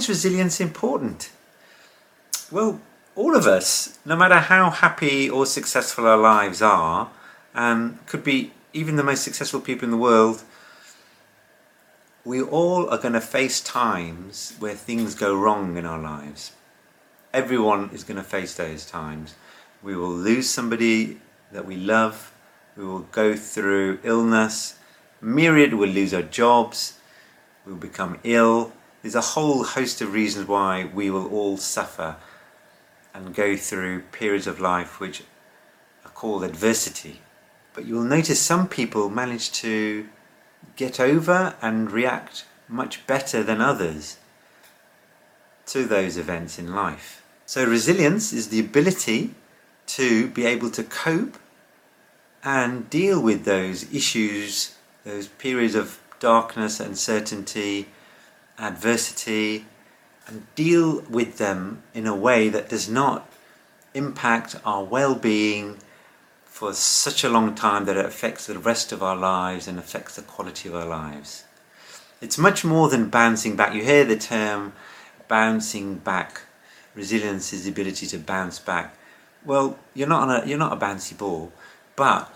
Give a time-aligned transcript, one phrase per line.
[0.00, 1.30] is resilience important?
[2.50, 2.80] Well,
[3.14, 7.10] all of us, no matter how happy or successful our lives are,
[7.54, 10.42] um, could be even the most successful people in the world,
[12.24, 16.52] we all are going to face times where things go wrong in our lives.
[17.34, 19.34] Everyone is going to face those times.
[19.82, 21.18] We will lose somebody
[21.52, 22.32] that we love,
[22.76, 24.78] we will go through illness,
[25.20, 26.98] myriad will lose our jobs,
[27.66, 28.72] we'll become ill.
[29.02, 32.16] There's a whole host of reasons why we will all suffer
[33.14, 35.22] and go through periods of life which
[36.04, 37.20] are called adversity.
[37.72, 40.06] But you will notice some people manage to
[40.76, 44.18] get over and react much better than others
[45.66, 47.22] to those events in life.
[47.46, 49.34] So, resilience is the ability
[49.86, 51.36] to be able to cope
[52.44, 57.88] and deal with those issues, those periods of darkness, uncertainty,
[58.60, 59.64] adversity,
[60.26, 63.30] and deal with them in a way that does not
[63.94, 65.78] impact our well being
[66.44, 70.16] for such a long time that it affects the rest of our lives and affects
[70.16, 71.44] the quality of our lives.
[72.20, 73.74] It's much more than bouncing back.
[73.74, 74.74] You hear the term
[75.26, 76.42] bouncing back.
[76.94, 78.94] Resilience is the ability to bounce back.
[79.44, 81.50] Well, you're not on a you're not a bouncy ball,
[81.96, 82.34] but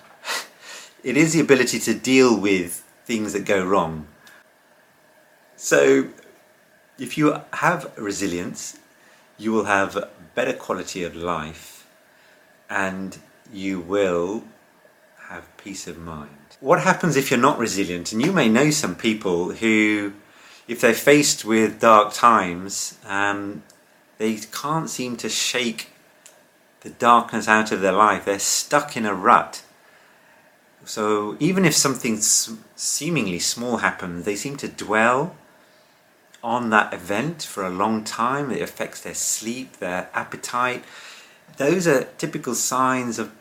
[1.05, 4.07] it is the ability to deal with things that go wrong.
[5.65, 6.09] So
[6.99, 8.79] if you have resilience,
[9.39, 11.87] you will have better quality of life
[12.69, 13.17] and
[13.51, 14.45] you will
[15.31, 16.29] have peace of mind.
[16.61, 18.13] What happens if you're not resilient?
[18.13, 20.13] And you may know some people who,
[20.69, 23.63] if they're faced with dark times, um,
[24.19, 25.89] they can't seem to shake
[26.83, 28.27] the darkness out of their life.
[28.27, 29.63] They're stuck in a rut.
[30.85, 35.35] So even if something seemingly small happens, they seem to dwell
[36.45, 38.53] on that event for a long time.
[38.53, 40.85] It affects their sleep, their appetite.
[41.57, 43.33] Those are typical signs of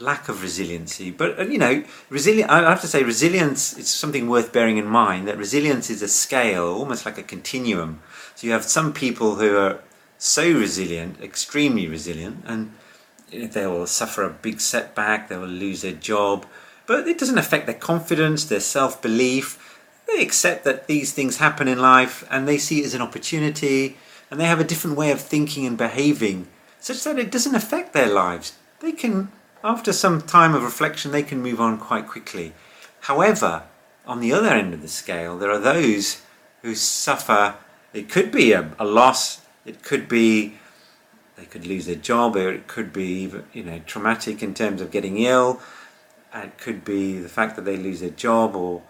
[0.00, 1.12] lack of resiliency.
[1.12, 2.50] But uh, you know, resilient.
[2.50, 5.28] I have to say, resilience is something worth bearing in mind.
[5.28, 8.02] That resilience is a scale, almost like a continuum.
[8.34, 9.80] So you have some people who are
[10.18, 12.72] so resilient, extremely resilient, and
[13.30, 15.28] they will suffer a big setback.
[15.28, 16.46] They will lose their job,
[16.86, 19.69] but it doesn't affect their confidence, their self belief
[20.12, 23.96] they accept that these things happen in life and they see it as an opportunity
[24.30, 26.46] and they have a different way of thinking and behaving
[26.80, 28.54] such that it doesn't affect their lives.
[28.80, 29.30] They can,
[29.62, 32.54] after some time of reflection, they can move on quite quickly.
[33.00, 33.64] However,
[34.06, 36.22] on the other end of the scale, there are those
[36.62, 37.54] who suffer.
[37.92, 39.42] It could be a, a loss.
[39.64, 40.54] It could be
[41.36, 44.90] they could lose their job, or it could be you know traumatic in terms of
[44.90, 45.60] getting ill.
[46.34, 48.82] It could be the fact that they lose their job or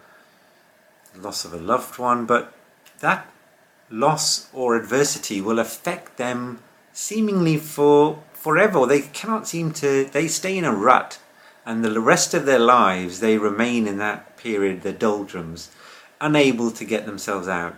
[1.17, 2.53] loss of a loved one, but
[3.01, 3.31] that
[3.91, 6.61] loss or adversity will affect them
[6.93, 8.87] seemingly for forever.
[8.87, 11.19] They cannot seem to, they stay in a rut,
[11.67, 15.71] and the rest of their lives they remain in that period, the doldrums,
[16.21, 17.77] unable to get themselves out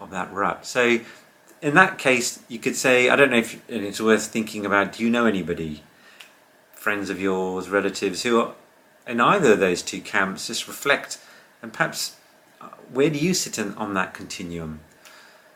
[0.00, 0.66] of that rut.
[0.66, 1.00] So,
[1.60, 4.94] in that case, you could say, I don't know if and it's worth thinking about
[4.94, 5.82] do you know anybody,
[6.72, 8.54] friends of yours, relatives, who are
[9.06, 10.48] in either of those two camps?
[10.48, 11.18] Just reflect
[11.62, 12.16] and perhaps
[12.92, 14.80] where do you sit in, on that continuum?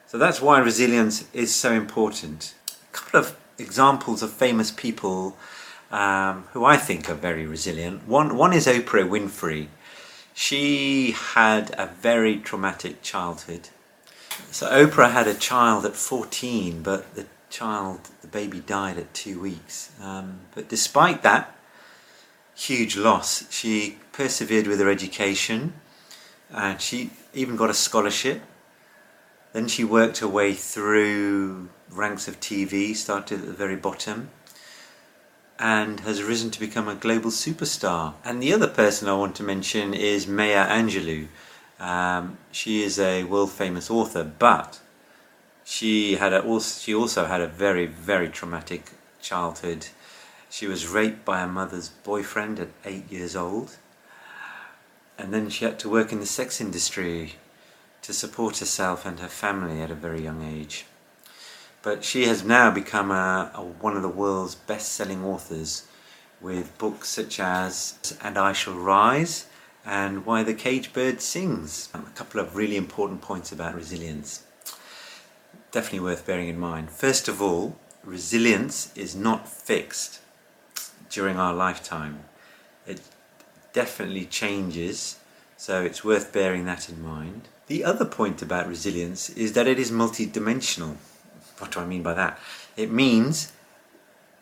[0.06, 2.54] So that's why resilience is so important.
[2.70, 5.36] A couple of examples of famous people
[5.90, 8.06] um, who I think are very resilient.
[8.06, 9.68] One, one is Oprah Winfrey.
[10.34, 13.68] She had a very traumatic childhood.
[14.50, 19.40] So Oprah had a child at 14, but the child, the baby died at two
[19.40, 19.90] weeks.
[20.00, 21.56] Um, but despite that
[22.54, 25.74] huge loss, she persevered with her education
[26.52, 28.42] and she even got a scholarship.
[29.52, 34.30] Then she worked her way through ranks of TV, started at the very bottom,
[35.58, 38.14] and has risen to become a global superstar.
[38.24, 41.28] And the other person I want to mention is Maya Angelou.
[41.80, 44.80] Um, she is a world famous author, but
[45.64, 49.88] she had a, she also had a very very traumatic childhood.
[50.48, 53.76] She was raped by her mother's boyfriend at eight years old
[55.18, 57.34] and then she had to work in the sex industry
[58.02, 60.84] to support herself and her family at a very young age.
[61.82, 65.86] But she has now become a, a, one of the world's best selling authors
[66.40, 69.46] with books such as And I Shall Rise
[69.84, 71.88] and Why the Cage Bird Sings.
[71.94, 74.44] A couple of really important points about resilience.
[75.70, 76.90] Definitely worth bearing in mind.
[76.90, 80.20] First of all, resilience is not fixed
[81.10, 82.20] during our lifetime.
[82.86, 83.00] It
[83.76, 85.18] definitely changes,
[85.58, 87.42] so it's worth bearing that in mind.
[87.66, 90.96] The other point about resilience is that it is multidimensional.
[91.58, 92.38] What do I mean by that?
[92.78, 93.52] It means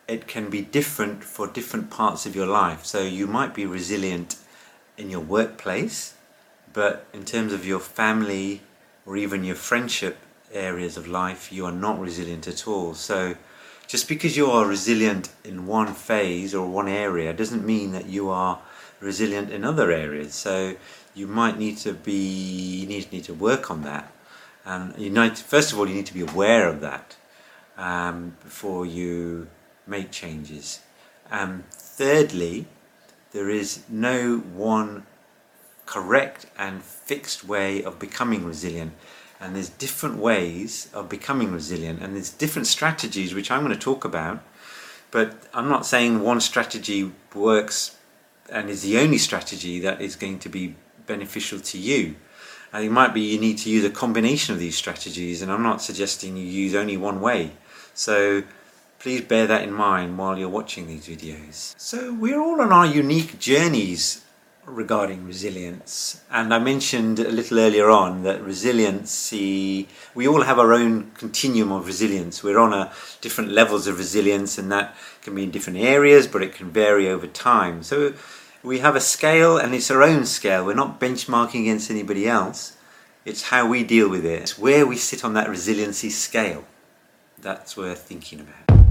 [0.07, 2.85] it can be different for different parts of your life.
[2.85, 4.37] So you might be resilient
[4.97, 6.13] in your workplace,
[6.71, 8.61] but in terms of your family
[9.05, 10.15] or even your friendship
[10.53, 12.93] areas of life, you are not resilient at all.
[12.93, 13.35] So
[13.85, 18.29] just because you are resilient in one phase or one area doesn't mean that you
[18.29, 18.61] are
[18.99, 20.33] resilient in other areas.
[20.33, 20.75] So
[21.13, 24.11] you might need to be you need, need to work on that.
[24.65, 27.15] And you need, first of all, you need to be aware of that
[27.77, 29.47] um, before you
[29.85, 30.79] make changes.
[31.29, 32.65] Um, thirdly,
[33.31, 35.05] there is no one
[35.85, 38.93] correct and fixed way of becoming resilient.
[39.39, 43.79] And there's different ways of becoming resilient, and there's different strategies which I'm going to
[43.79, 44.41] talk about.
[45.11, 47.97] But I'm not saying one strategy works
[48.51, 50.75] and is the only strategy that is going to be
[51.05, 52.15] beneficial to you.
[52.73, 55.63] And it might be you need to use a combination of these strategies, and I'm
[55.63, 57.51] not suggesting you use only one way.
[57.93, 58.43] So
[58.99, 61.75] please bear that in mind while you're watching these videos.
[61.77, 64.24] So we're all on our unique journeys
[64.65, 70.73] regarding resilience, and I mentioned a little earlier on that resiliency, we all have our
[70.73, 72.43] own continuum of resilience.
[72.43, 72.91] We're on a
[73.21, 77.07] different levels of resilience, and that can be in different areas, but it can vary
[77.07, 77.83] over time.
[77.83, 78.13] So
[78.63, 80.65] we have a scale, and it's our own scale.
[80.65, 82.75] We're not benchmarking against anybody else.
[83.23, 84.41] It's how we deal with it.
[84.41, 86.65] It's where we sit on that resiliency scale.
[87.39, 88.84] That's worth thinking about.